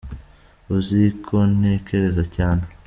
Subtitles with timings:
[0.77, 2.65] uzikontekereza cyane